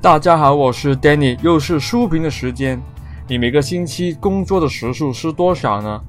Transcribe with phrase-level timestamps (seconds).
[0.00, 2.80] 大家好，我是 Danny，又是书评的时间。
[3.26, 6.00] 你每个星期工作的时数是多少呢？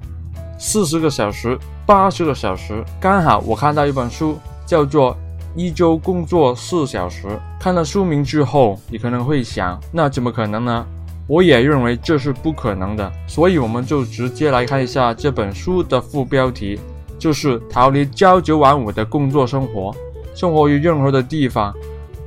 [0.60, 2.86] 四十个小时、八十个小时？
[3.00, 5.14] 刚好我看到一本书，叫做
[5.56, 7.26] 《一周工作四小时》。
[7.60, 10.86] 看了书名之后，你可能会想，那怎么可能呢？
[11.26, 16.80] 我也认为这是不可能的，所以我们就直接来看一下这本书的副标题，
[17.18, 19.92] 就是逃离朝九晚五的工作生活，
[20.36, 21.74] 生活于任何的地方。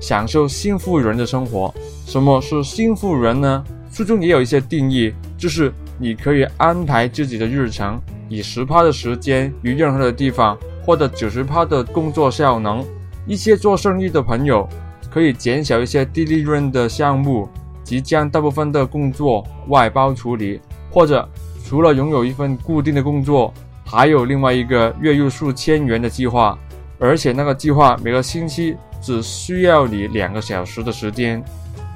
[0.03, 1.73] 享受幸福人的生活。
[2.05, 3.65] 什么是幸福人呢？
[3.92, 12.84] 书中也有一些定义，就是你可以安排自己的日程，以十趴的时间于任何的地方获得九十趴的工作效能。
[13.28, 14.69] 一些做生意的朋友
[15.09, 17.48] 可以减少一些低利润的项目，
[17.84, 21.27] 即将大部分的工作外包处理，或者
[21.64, 23.55] 除了拥有一份固定的工作，
[23.87, 26.59] 还有另外一个月入数千元的计划，
[26.98, 28.75] 而且那个计划每个星期。
[29.02, 31.45] 只需要你两个小时的时间，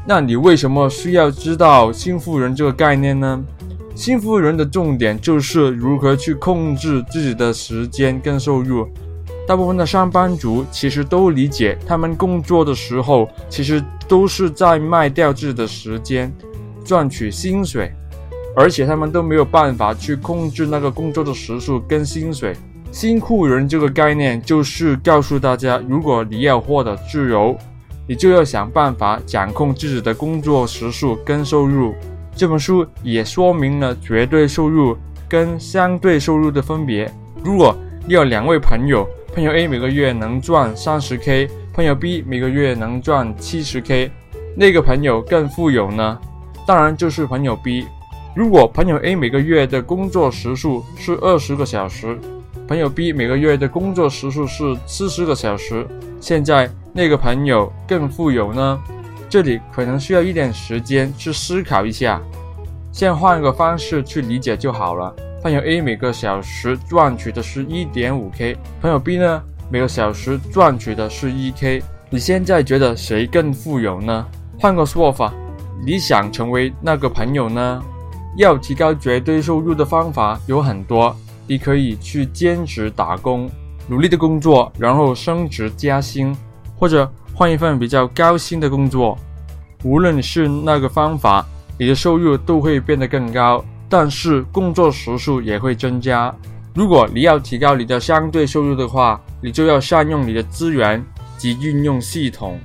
[0.07, 3.43] 那你为什么需要知道幸福人这个概念呢？
[3.95, 8.87] 幸福人的重点就是如何去控制自己的时间跟收入。
[9.49, 16.31] 大部分的上班族其实都理解，他们工作的时候其实都是在卖掉自己的时间，
[16.85, 17.91] 赚取薪水，
[18.57, 22.55] 而且他们都没有办法去控制那个工作的时数跟薪水。
[22.91, 27.57] 幸福人这个概念就是告诉大家，如果你要获得自由，
[28.09, 31.95] 你就要想办法掌控自己的工作时数跟收入。
[32.35, 34.97] 这本书也说明了绝对收入
[35.29, 37.11] 跟相对收入的分别。
[37.45, 44.11] 如果你有两位朋友，朋友 A 每个月能赚三十 K，朋友 B 每个月能赚七十 K，
[44.57, 46.19] 那个朋友更富有呢？
[46.67, 47.87] 当然就是朋友 B。
[48.35, 52.19] 如果朋友 A 每个月的工作时数是二十个小时，
[52.69, 55.87] 朋友 B 每个月的工作时数是四十个小时，
[56.21, 58.81] 现在那个朋友更富有呢？
[59.29, 62.21] 这里可能需要一点时间去思考一下。
[62.91, 65.15] 先换个方式去理解就好了。
[65.45, 69.41] 朋友 A 每个小时赚取的是一点五 K，朋友 B 呢，
[69.71, 71.81] 每个小时赚取的是一 K。
[72.11, 74.27] 你现在觉得谁更富有呢？
[74.59, 75.33] 换个说法，
[75.85, 77.81] 你想成为那个朋友呢？
[78.39, 81.17] 要提高绝对收入的方法有很多。
[81.47, 83.51] 你可以去兼职打工，
[83.89, 86.37] 努力的工作，然后升职加薪，
[86.77, 89.19] 或者换一份比较高薪的工作。
[89.85, 91.47] 无论是那个方法，
[91.79, 96.35] 你的收入都会变得更高，但是工作时数也会增加。
[96.75, 101.03] 如果你要提高你的相对收入的话，你就要善用你的资源
[101.39, 102.59] 及运用系统，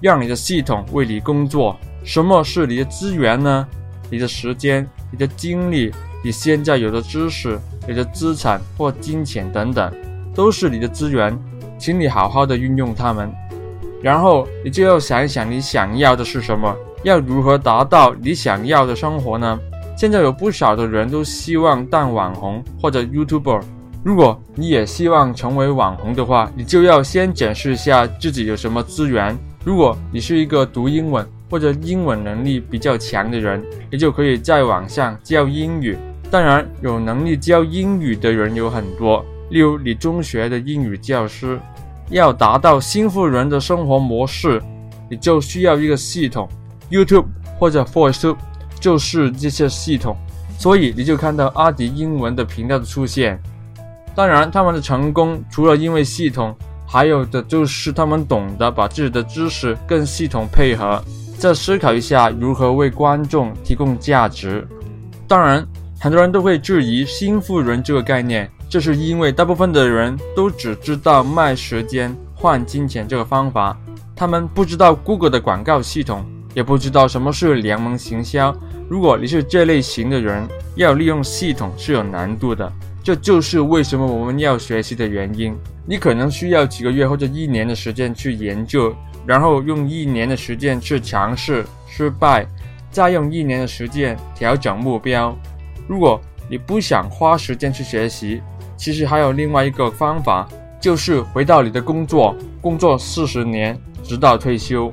[0.00, 1.76] 让你的系统为你工作。
[2.02, 3.66] 什么是你的资源呢？
[4.10, 5.92] 你的时间、你的精力、
[6.22, 7.58] 你现在有的知识。
[7.84, 9.92] 你的资产或金钱等等，
[10.36, 11.36] 都是你的资源，
[11.76, 13.28] 请你好好的运用它们。
[14.00, 16.72] 然后你就要想一想，你想要的是什么？
[17.02, 19.58] 要如何达到你想要的生活呢？
[19.98, 23.62] 现在有不少的人都希望当网红或者 YouTuber。
[24.04, 29.36] 如果你也希望成为网红的话，你就要先检视一下自己有什么资源。
[29.64, 33.60] 如果你是一个读英文或者英文能力比较强的人，
[33.90, 35.98] 你就可以在网上教英语。
[36.32, 41.60] 当然，有能力教英语的人有很多，例如你中学的英语教师。
[42.10, 44.60] 要达到新富人的生活模式，
[45.08, 46.46] 你就需要一个系统
[46.90, 47.24] ，YouTube
[47.58, 48.36] 或者 VoiceTube
[48.78, 50.14] 就是这些系统。
[50.58, 53.40] 所以你就看到阿迪英文的频道的出现。
[54.14, 56.54] 当然，他们的成功除了因为系统，
[56.86, 61.02] 还有的就是他们懂得把自己的知识跟系统配合，
[61.38, 64.66] 再思考一下如何为观众提供价值。
[65.26, 65.66] 当然。
[66.02, 73.78] 很多人都会质疑“新富人”这个概念，这是因为大部分的人都只知道卖时间换金钱这个方法，
[74.16, 78.52] 他们不知道 Google 的广告系统，也不知道什么是联盟行销。
[78.88, 82.72] 如果你是这类型的人，要利用系统是有难度的，
[83.04, 85.56] 这就是为什么我们要学习的原因。
[85.86, 88.92] 你可能需要几个月或者一年的时间去研究，
[89.24, 92.44] 然后用一年的时间去尝试失败，
[92.90, 95.32] 再用一年的时间调整目标。
[95.86, 98.42] 如果你不想花时间去学习，
[98.76, 100.48] 其实还有另外一个方法，
[100.80, 104.90] 就是回到你的工作，工作四十年，直到退休。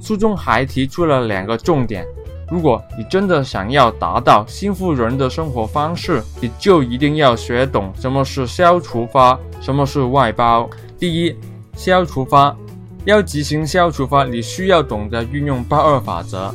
[0.00, 2.04] 书中还提出了两个重点：
[2.50, 10.68] 如果你真的想要达到幸福人的生活方式，你就一定要学懂什么是消除法，什么是外包。
[10.98, 11.36] 第一，
[11.74, 12.56] 消除法，
[13.04, 16.54] 要执行消除法，你需要懂得运用八二法则。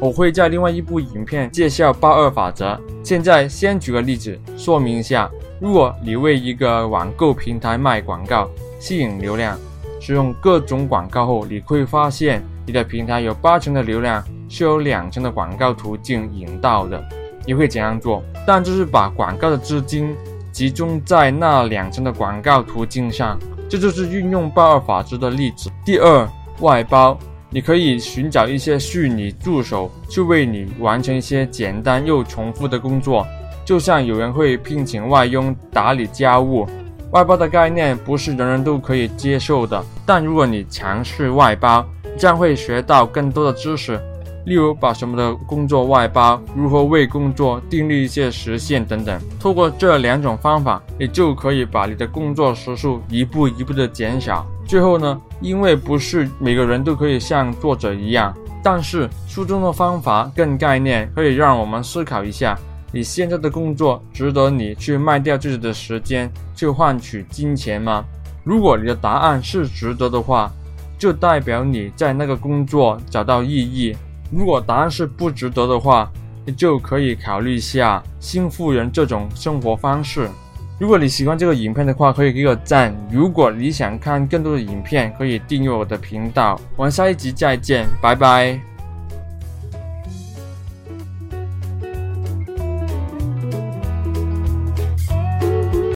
[0.00, 2.78] 我会在另外一部影片介绍八二法则。
[3.02, 8.48] 现在先举个例子说明一下：如果你为一个网购平台卖广告，
[8.78, 9.58] 吸引流量，
[10.00, 17.02] 使用各种广告后，你会发现你的平台有八成的流量是由两成的广告途径引到的，
[17.46, 18.22] 你会怎样做？
[18.46, 20.14] 但就是把广告的资金
[20.52, 23.38] 集中在那两成的广告途径上，
[23.68, 25.70] 这就是运用八二法则的例子。
[25.84, 26.28] 第二，
[26.60, 27.18] 外包，
[27.50, 33.26] 你可以寻找一些虚拟助手去为你完成一些简单又重复的工作，
[33.64, 36.66] 就像有人会聘请外佣打理家务。
[37.12, 41.86] 外包的概念不是人人都可以接受的，但如果你尝试外包，
[42.18, 43.98] 将会学到更多的知识，
[44.44, 49.18] 例如把什么的工作外包，如何为工作订立一些时限等等。
[49.38, 54.44] 通过这两种方法，你就可以把你的工作时数一步一步的减少。
[54.66, 62.58] 最后呢，因为不是每个人都可以像作者一样，但是书中的方法跟概念可以让我们思考一下。
[62.92, 68.04] 你现在的工作值得你去卖掉自己的时间去换取金钱吗？
[68.42, 70.50] 如果你的答案是值得的话，
[70.98, 73.94] 就代表你在那个工作找到意义；
[74.32, 76.10] 如果答案是不值得的话，
[76.44, 80.28] 你就可以考虑一下新富人这种生活方式。
[80.78, 86.60] 如果你喜欢这个影片的话，可以给个赞；如果你想看更多的影片，可以订阅我的频道。
[86.76, 88.75] 我们下一集再见，拜拜。